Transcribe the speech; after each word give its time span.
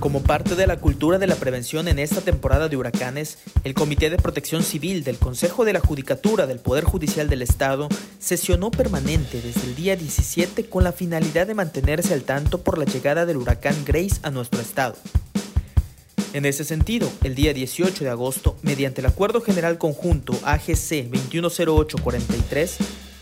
Como 0.00 0.22
parte 0.22 0.54
de 0.54 0.66
la 0.66 0.78
cultura 0.78 1.18
de 1.18 1.26
la 1.26 1.34
prevención 1.36 1.86
en 1.86 1.98
esta 1.98 2.22
temporada 2.22 2.70
de 2.70 2.76
huracanes, 2.78 3.36
el 3.64 3.74
Comité 3.74 4.08
de 4.08 4.16
Protección 4.16 4.62
Civil 4.62 5.04
del 5.04 5.18
Consejo 5.18 5.66
de 5.66 5.74
la 5.74 5.80
Judicatura 5.80 6.46
del 6.46 6.58
Poder 6.58 6.84
Judicial 6.84 7.28
del 7.28 7.42
Estado 7.42 7.86
sesionó 8.18 8.70
permanente 8.70 9.42
desde 9.42 9.60
el 9.68 9.74
día 9.74 9.96
17 9.96 10.70
con 10.70 10.84
la 10.84 10.92
finalidad 10.92 11.46
de 11.46 11.54
mantenerse 11.54 12.14
al 12.14 12.22
tanto 12.22 12.62
por 12.62 12.78
la 12.78 12.86
llegada 12.86 13.26
del 13.26 13.36
huracán 13.36 13.76
Grace 13.84 14.20
a 14.22 14.30
nuestro 14.30 14.62
estado. 14.62 14.96
En 16.32 16.46
ese 16.46 16.64
sentido, 16.64 17.10
el 17.22 17.34
día 17.34 17.52
18 17.52 18.02
de 18.02 18.10
agosto, 18.10 18.56
mediante 18.62 19.02
el 19.02 19.06
Acuerdo 19.06 19.42
General 19.42 19.76
Conjunto 19.76 20.32
AGC 20.44 21.10
210843, 21.10 22.78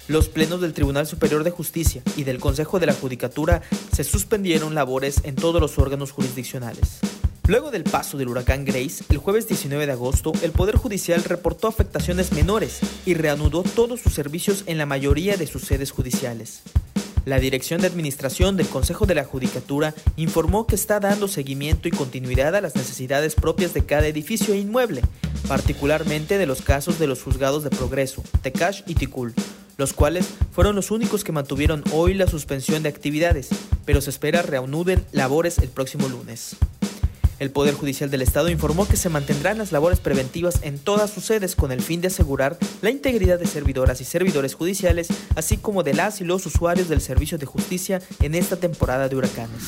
los 0.08 0.28
plenos 0.28 0.60
del 0.62 0.72
Tribunal 0.72 1.06
Superior 1.06 1.44
de 1.44 1.50
Justicia 1.50 2.02
y 2.16 2.24
del 2.24 2.40
Consejo 2.40 2.80
de 2.80 2.86
la 2.86 2.94
Judicatura 2.94 3.62
se 3.92 4.04
suspendieron 4.04 4.74
labores 4.74 5.20
en 5.24 5.34
todos 5.34 5.60
los 5.60 5.78
órganos 5.78 6.12
jurisdiccionales. 6.12 6.98
Luego 7.46 7.70
del 7.70 7.84
paso 7.84 8.18
del 8.18 8.28
huracán 8.28 8.64
Grace, 8.64 9.04
el 9.10 9.18
jueves 9.18 9.48
19 9.48 9.86
de 9.86 9.92
agosto, 9.92 10.32
el 10.42 10.52
Poder 10.52 10.76
Judicial 10.76 11.22
reportó 11.24 11.68
afectaciones 11.68 12.32
menores 12.32 12.80
y 13.06 13.14
reanudó 13.14 13.62
todos 13.62 14.00
sus 14.00 14.14
servicios 14.14 14.64
en 14.66 14.78
la 14.78 14.86
mayoría 14.86 15.36
de 15.36 15.46
sus 15.46 15.62
sedes 15.62 15.90
judiciales. 15.90 16.62
La 17.24 17.38
Dirección 17.38 17.80
de 17.82 17.86
Administración 17.86 18.56
del 18.56 18.68
Consejo 18.68 19.04
de 19.04 19.14
la 19.14 19.24
Judicatura 19.24 19.94
informó 20.16 20.66
que 20.66 20.74
está 20.74 21.00
dando 21.00 21.28
seguimiento 21.28 21.86
y 21.86 21.90
continuidad 21.90 22.56
a 22.56 22.62
las 22.62 22.74
necesidades 22.74 23.34
propias 23.34 23.74
de 23.74 23.84
cada 23.84 24.06
edificio 24.06 24.54
e 24.54 24.58
inmueble, 24.58 25.02
particularmente 25.46 26.38
de 26.38 26.46
los 26.46 26.62
casos 26.62 26.98
de 26.98 27.06
los 27.06 27.22
juzgados 27.22 27.64
de 27.64 27.70
Progreso, 27.70 28.22
Tecash 28.42 28.82
y 28.86 28.94
Ticul, 28.94 29.34
los 29.78 29.92
cuales 29.92 30.28
fueron 30.50 30.74
los 30.76 30.90
únicos 30.90 31.24
que 31.24 31.32
mantuvieron 31.32 31.84
hoy 31.92 32.12
la 32.12 32.26
suspensión 32.26 32.82
de 32.82 32.88
actividades, 32.88 33.48
pero 33.86 34.00
se 34.00 34.10
espera 34.10 34.42
reanuden 34.42 35.04
labores 35.12 35.58
el 35.58 35.68
próximo 35.68 36.08
lunes. 36.08 36.56
El 37.38 37.52
Poder 37.52 37.74
Judicial 37.74 38.10
del 38.10 38.22
Estado 38.22 38.50
informó 38.50 38.88
que 38.88 38.96
se 38.96 39.08
mantendrán 39.08 39.58
las 39.58 39.70
labores 39.70 40.00
preventivas 40.00 40.58
en 40.62 40.80
todas 40.80 41.10
sus 41.10 41.24
sedes 41.24 41.54
con 41.54 41.70
el 41.70 41.80
fin 41.80 42.00
de 42.00 42.08
asegurar 42.08 42.58
la 42.82 42.90
integridad 42.90 43.38
de 43.38 43.46
servidoras 43.46 44.00
y 44.00 44.04
servidores 44.04 44.54
judiciales, 44.54 45.06
así 45.36 45.56
como 45.56 45.84
de 45.84 45.94
las 45.94 46.20
y 46.20 46.24
los 46.24 46.44
usuarios 46.46 46.88
del 46.88 47.00
servicio 47.00 47.38
de 47.38 47.46
justicia 47.46 48.02
en 48.20 48.34
esta 48.34 48.56
temporada 48.56 49.08
de 49.08 49.14
huracanes. 49.14 49.62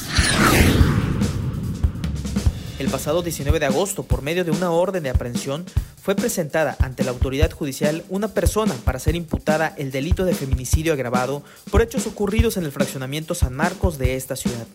El 2.81 2.89
pasado 2.89 3.21
19 3.21 3.61
de 3.61 3.67
agosto, 3.67 4.05
por 4.05 4.23
medio 4.23 4.43
de 4.43 4.53
una 4.53 4.71
orden 4.71 5.03
de 5.03 5.11
aprehensión, 5.11 5.67
fue 6.03 6.15
presentada 6.15 6.79
ante 6.81 7.05
la 7.05 7.11
autoridad 7.11 7.51
judicial 7.51 8.05
una 8.09 8.29
persona 8.29 8.75
para 8.87 8.99
ser 8.99 9.17
imputada 9.17 9.75
el 9.77 9.91
delito 9.91 10.25
de 10.25 10.35
feminicidio 10.35 10.95
agravado 10.95 11.43
por 11.71 11.83
hechos 11.83 12.07
ocurridos 12.07 12.57
en 12.57 12.65
el 12.65 12.73
fraccionamiento 12.73 13.35
San 13.35 13.55
Marcos 13.55 13.99
de 13.99 14.17
esta 14.17 14.35
ciudad. 14.35 14.67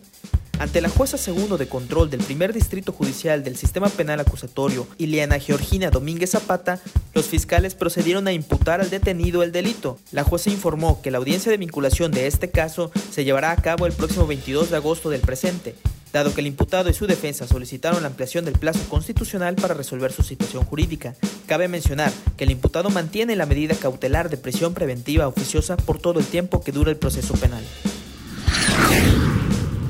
Ante 0.60 0.80
la 0.80 0.88
jueza 0.88 1.18
segundo 1.18 1.58
de 1.58 1.66
control 1.66 2.08
del 2.08 2.22
primer 2.22 2.52
distrito 2.52 2.92
judicial 2.92 3.42
del 3.42 3.56
sistema 3.56 3.88
penal 3.88 4.20
acusatorio, 4.20 4.86
Ileana 4.98 5.40
Georgina 5.40 5.90
Domínguez 5.90 6.30
Zapata, 6.30 6.80
los 7.12 7.26
fiscales 7.26 7.74
procedieron 7.74 8.28
a 8.28 8.32
imputar 8.32 8.80
al 8.80 8.88
detenido 8.88 9.42
el 9.42 9.50
delito. 9.50 9.98
La 10.12 10.22
jueza 10.22 10.48
informó 10.50 11.02
que 11.02 11.10
la 11.10 11.18
audiencia 11.18 11.50
de 11.50 11.58
vinculación 11.58 12.12
de 12.12 12.28
este 12.28 12.52
caso 12.52 12.92
se 13.10 13.24
llevará 13.24 13.50
a 13.50 13.56
cabo 13.56 13.84
el 13.84 13.92
próximo 13.92 14.28
22 14.28 14.70
de 14.70 14.76
agosto 14.76 15.10
del 15.10 15.22
presente, 15.22 15.74
dado 16.16 16.32
que 16.32 16.40
el 16.40 16.46
imputado 16.46 16.88
y 16.88 16.94
su 16.94 17.06
defensa 17.06 17.46
solicitaron 17.46 18.00
la 18.00 18.08
ampliación 18.08 18.46
del 18.46 18.58
plazo 18.58 18.80
constitucional 18.88 19.54
para 19.54 19.74
resolver 19.74 20.12
su 20.12 20.22
situación 20.22 20.64
jurídica. 20.64 21.14
Cabe 21.46 21.68
mencionar 21.68 22.10
que 22.38 22.44
el 22.44 22.50
imputado 22.50 22.88
mantiene 22.88 23.36
la 23.36 23.44
medida 23.44 23.74
cautelar 23.74 24.30
de 24.30 24.38
prisión 24.38 24.72
preventiva 24.72 25.28
oficiosa 25.28 25.76
por 25.76 25.98
todo 25.98 26.18
el 26.18 26.24
tiempo 26.24 26.64
que 26.64 26.72
dura 26.72 26.90
el 26.90 26.96
proceso 26.96 27.34
penal. 27.34 27.62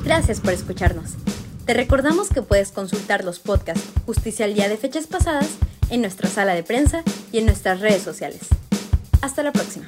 Gracias 0.03 0.41
por 0.41 0.51
escucharnos. 0.51 1.11
Te 1.65 1.73
recordamos 1.73 2.29
que 2.29 2.41
puedes 2.41 2.71
consultar 2.71 3.23
los 3.23 3.39
podcasts 3.39 3.85
Justicia 4.05 4.45
al 4.45 4.53
Día 4.53 4.67
de 4.67 4.75
fechas 4.75 5.07
pasadas 5.07 5.47
en 5.89 6.01
nuestra 6.01 6.29
sala 6.29 6.55
de 6.55 6.63
prensa 6.63 7.03
y 7.31 7.37
en 7.37 7.45
nuestras 7.45 7.79
redes 7.79 8.01
sociales. 8.01 8.41
Hasta 9.21 9.43
la 9.43 9.53
próxima. 9.53 9.87